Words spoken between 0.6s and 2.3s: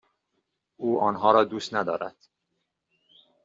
او آنها را دوست ندارد.